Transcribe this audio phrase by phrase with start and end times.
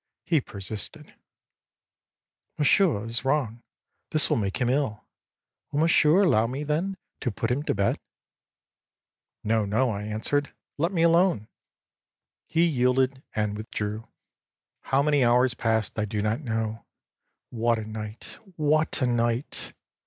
[0.25, 1.13] He persisted:
[2.57, 3.61] ââMonsieur is wrong;
[4.09, 5.05] this will make him ill.
[5.71, 10.55] Will monsieur allow me, then, to put him to bed?â ââNo, no,â I answered.
[10.79, 11.45] âLet me alone.â
[12.51, 14.07] âHe yielded and withdrew.
[14.85, 16.83] âHow many hours passed I do not know.
[17.51, 18.39] What a night!
[18.55, 19.73] What a night!